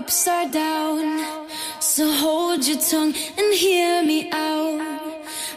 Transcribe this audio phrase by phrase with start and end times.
[0.00, 1.20] Upside down.
[1.78, 4.80] So hold your tongue and hear me out.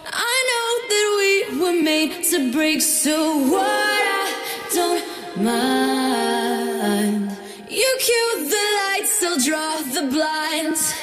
[0.06, 1.32] I know that we
[1.62, 4.28] were made to break, so what I
[4.76, 5.04] don't
[5.42, 7.32] mind.
[7.70, 10.94] You cue the lights, I'll draw the blinds.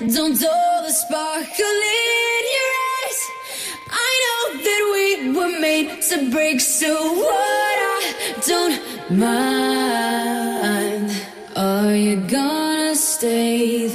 [0.00, 3.20] Don't dull the sparkle in your eyes.
[4.08, 5.06] I know that we
[5.38, 8.76] were made to break, so what I don't
[9.16, 11.10] mind.
[11.56, 12.57] Are you gone?
[13.20, 13.87] stay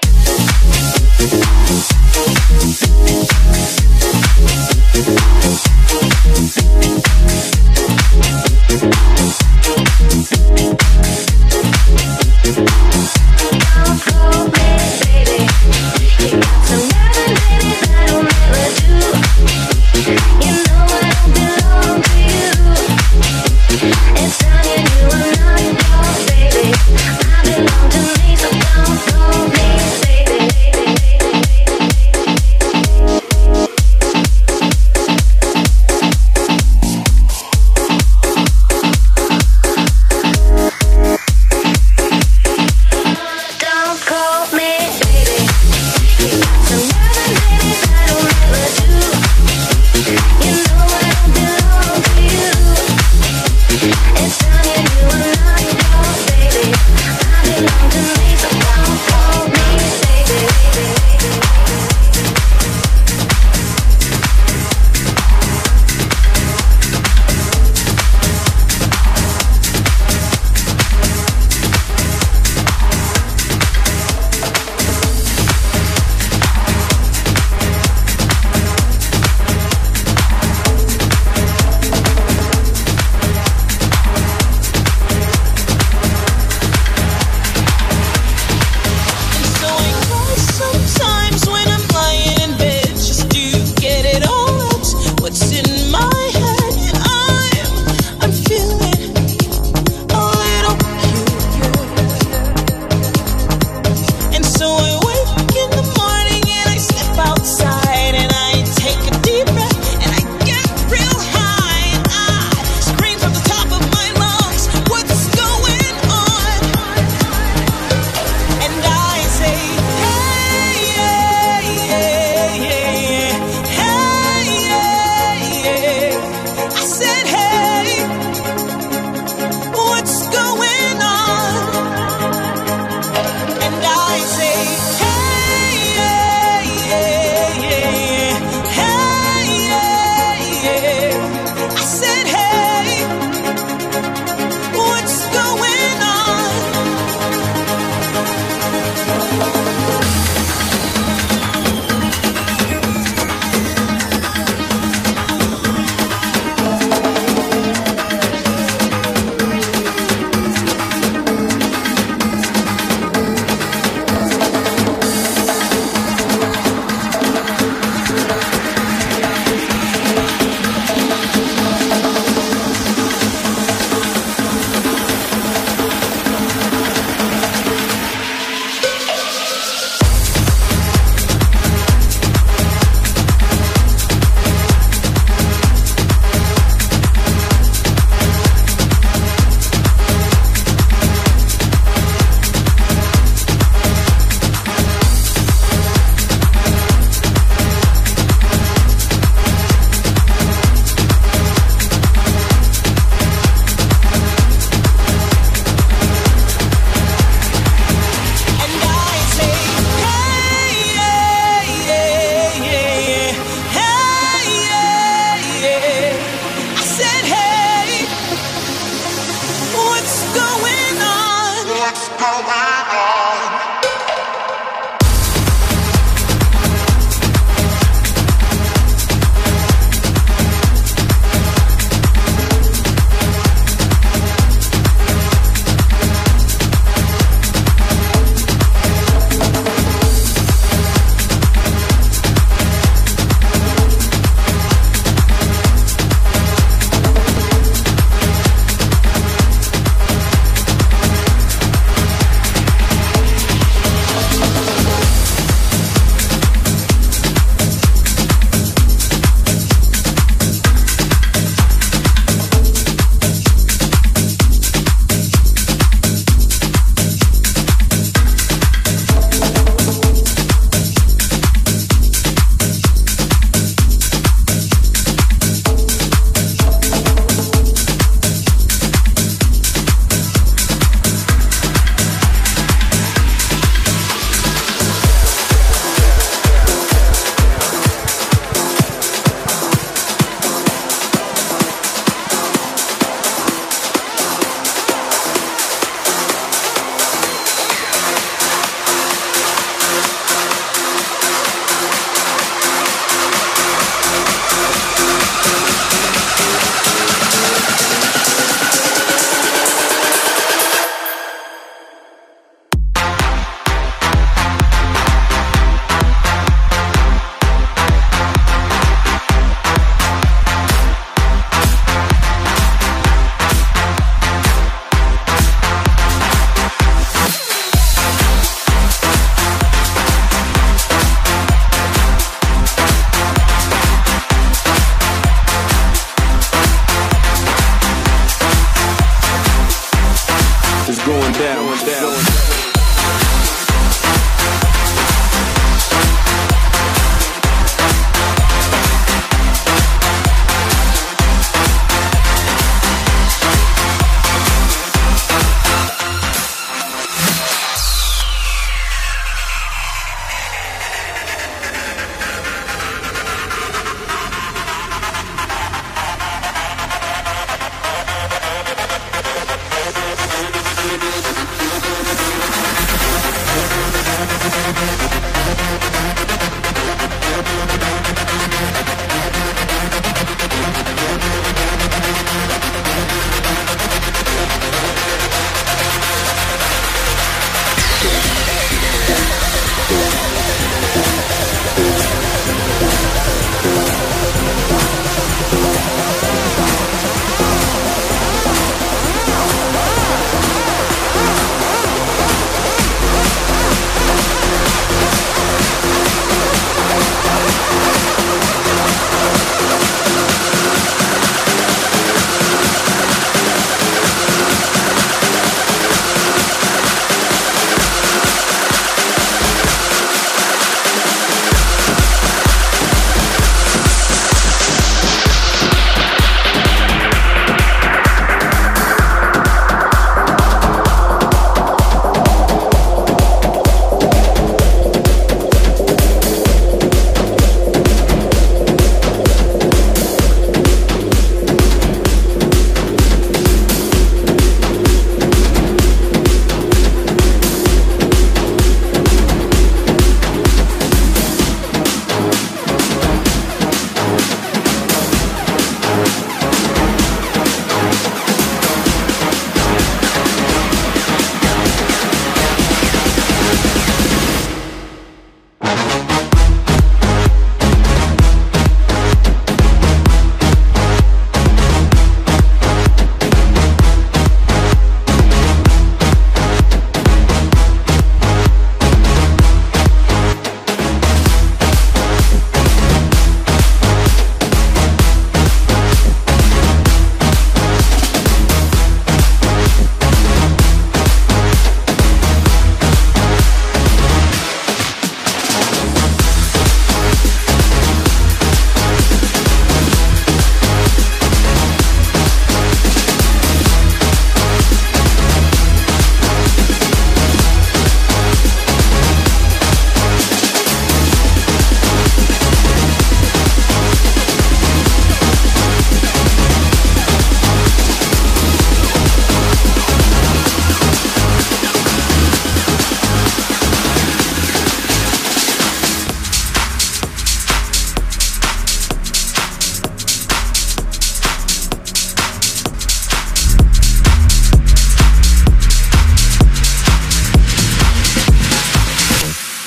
[14.42, 14.59] I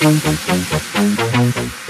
[0.03, 1.82] どんどんどんどんどんどん。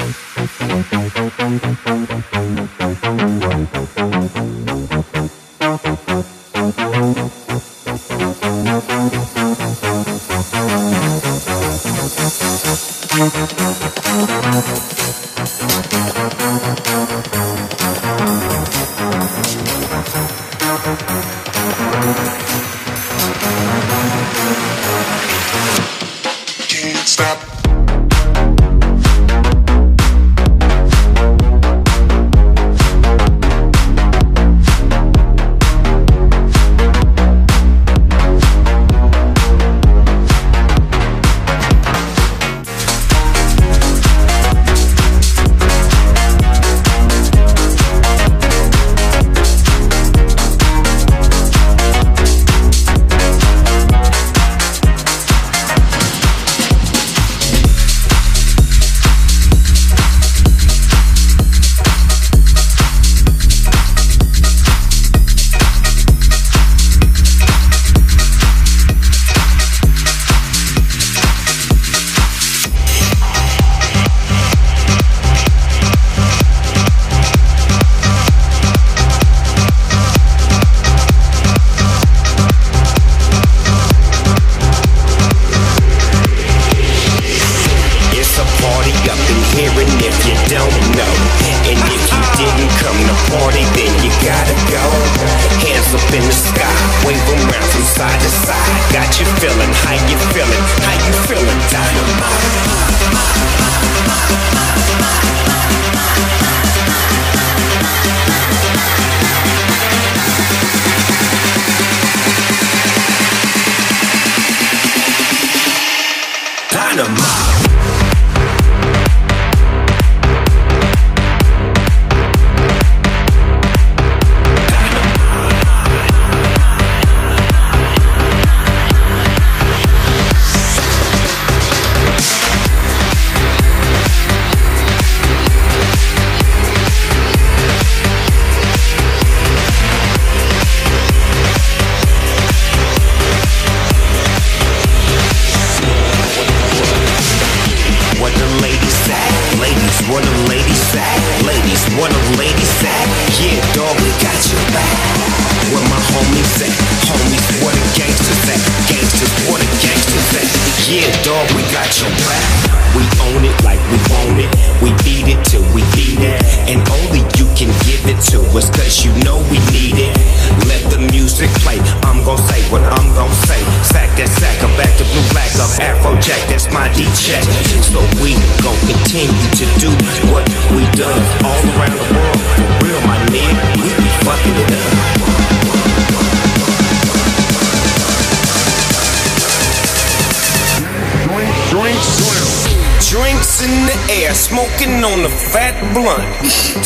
[96.32, 98.92] the sky, wave around from side to side.
[98.92, 102.71] Got you feeling, how you feeling, how you feeling, dynamite.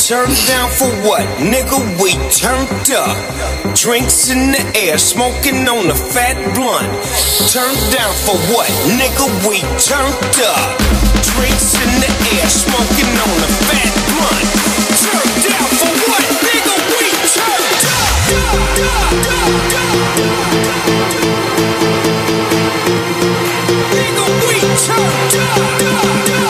[0.07, 1.27] Turned down for what?
[1.43, 3.19] Nigga, we turned up.
[3.75, 6.87] Drinks in the air, smoking on a fat blunt.
[7.51, 8.71] Turned down for what?
[8.95, 10.79] Nigga, we turned up.
[11.35, 12.07] Drinks in the
[12.39, 14.47] air, smoking on a fat blunt.
[15.11, 16.23] Turned down for what?
[16.39, 18.47] Nigga, we turned up.
[23.91, 26.46] Nigga, we turned up.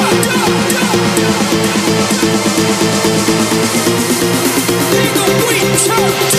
[5.96, 6.35] Many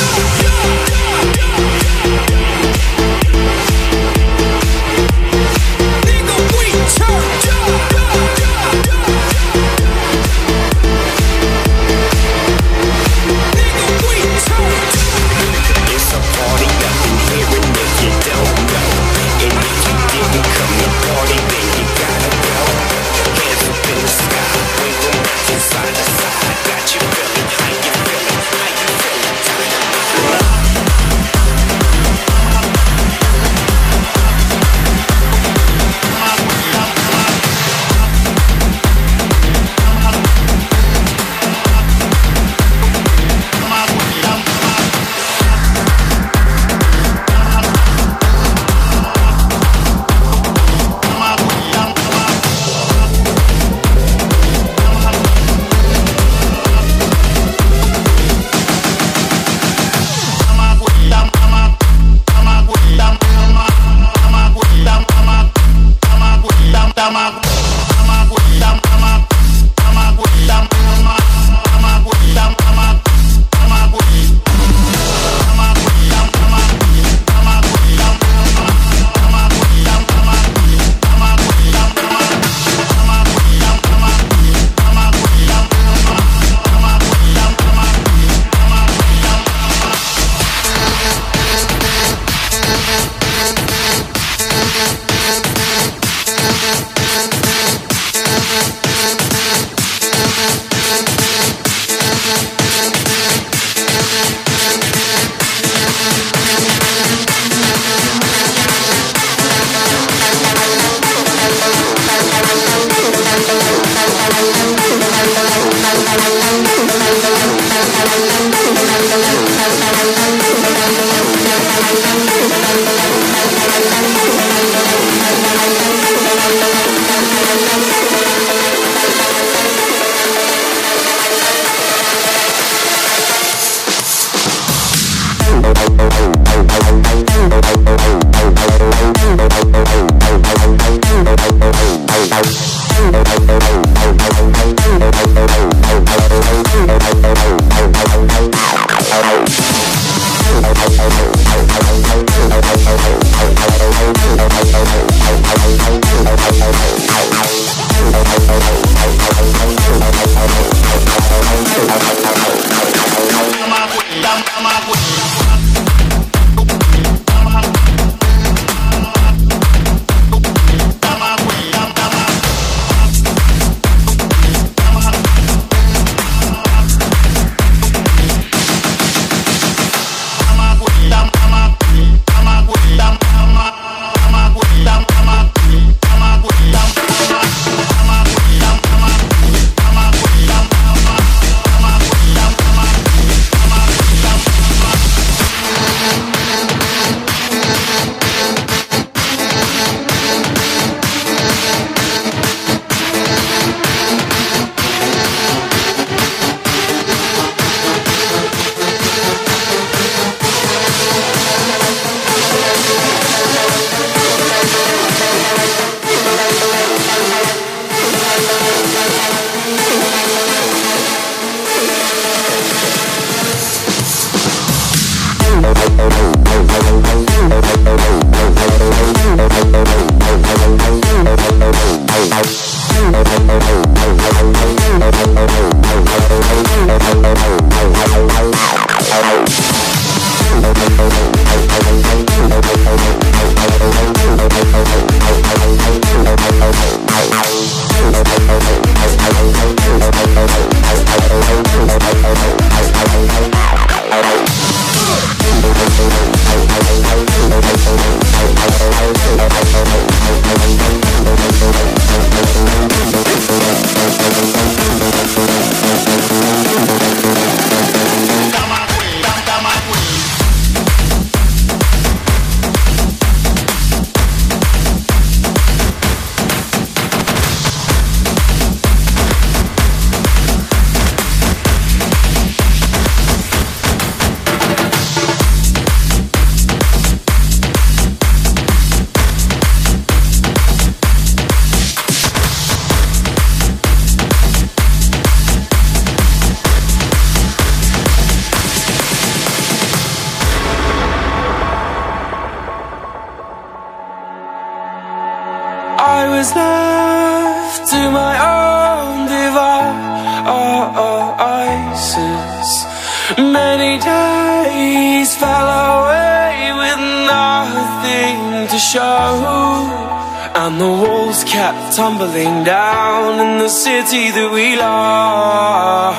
[321.98, 326.14] tumbling down in the city that we love.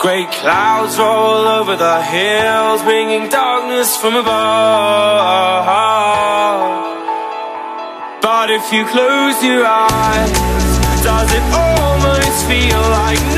[0.00, 5.64] Great clouds roll over the hills, bringing darkness from above.
[8.20, 10.32] But if you close your eyes,
[11.06, 13.33] does it almost feel like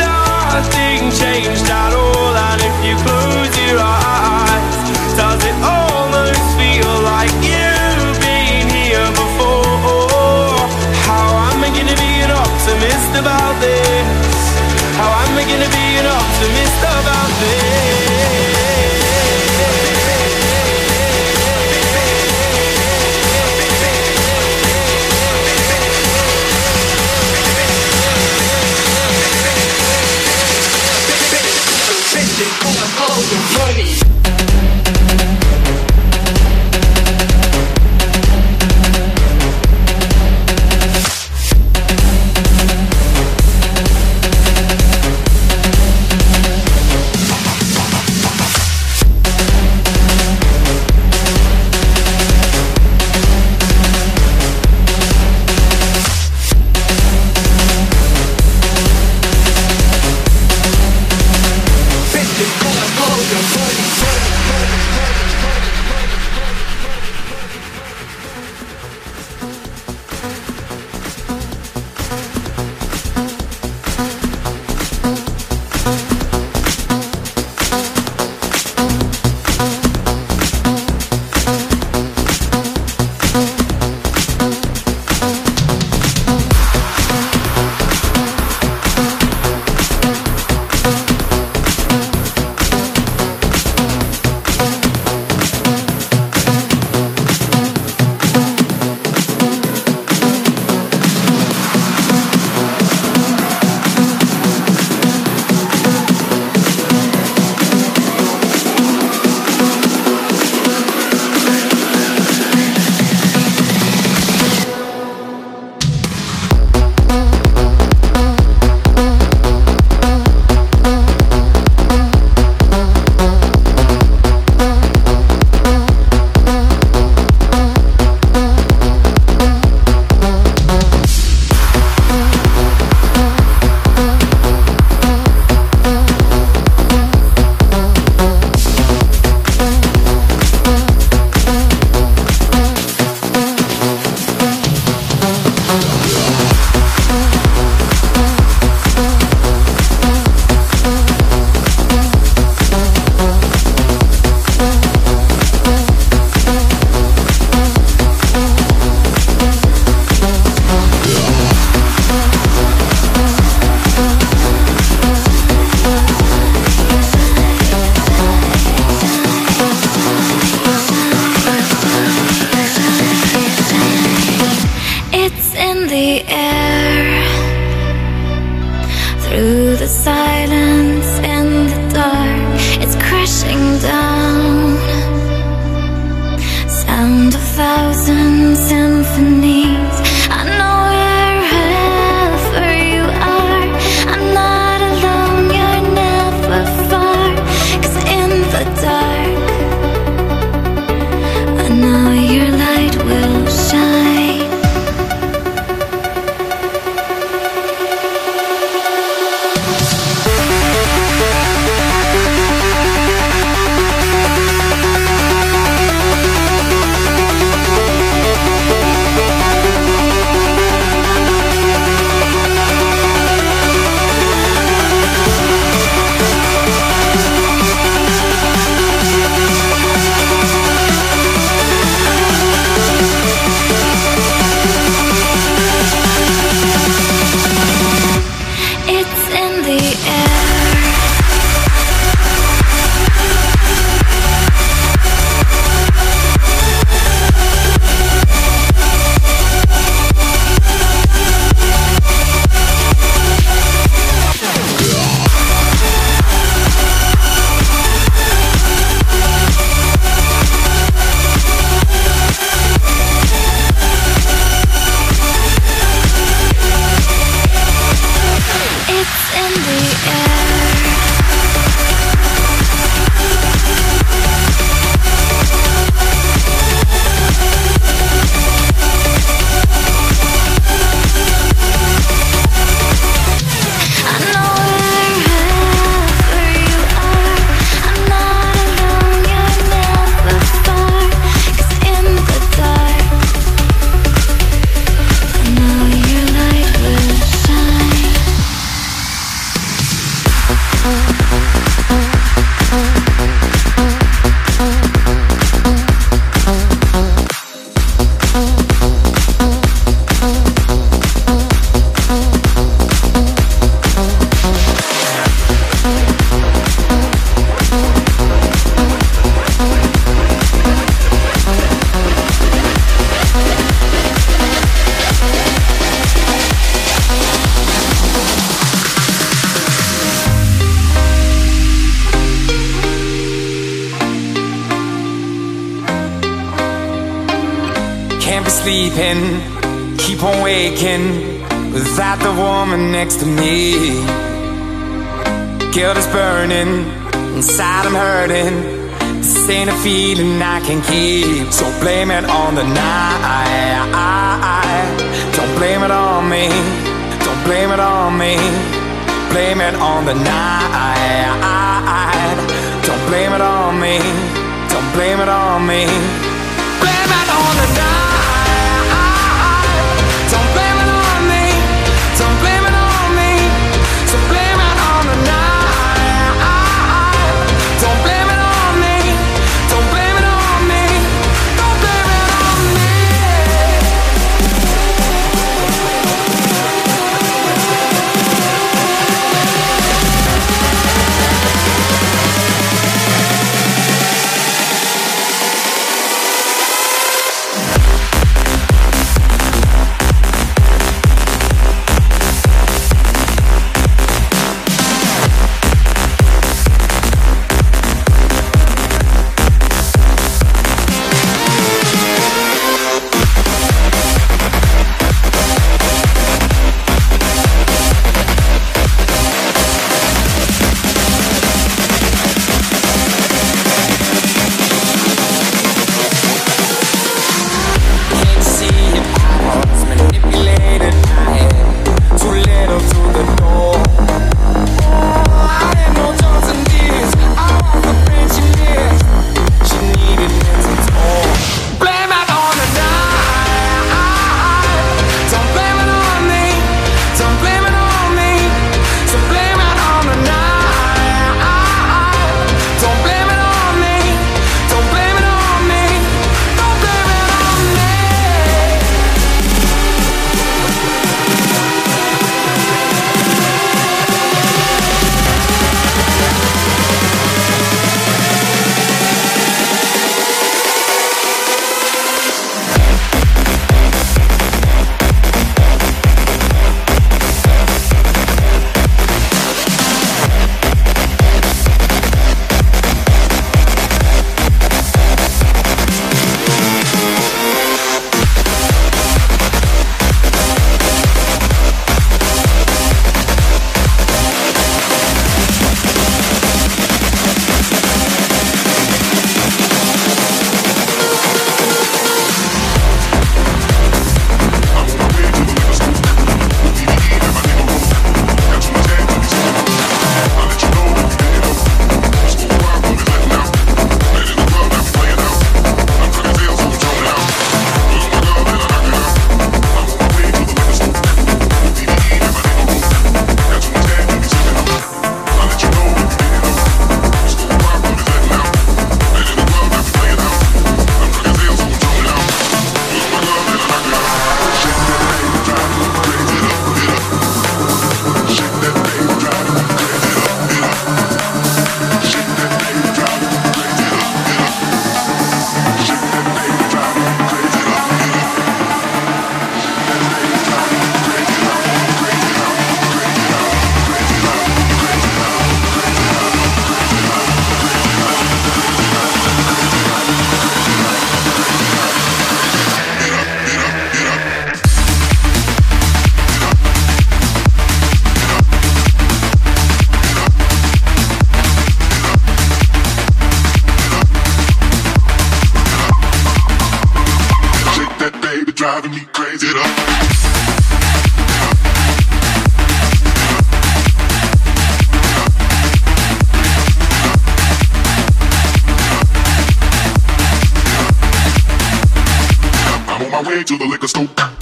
[593.47, 594.36] to the liquor store.